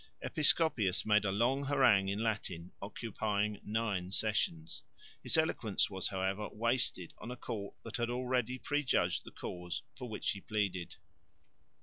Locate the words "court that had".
7.37-8.09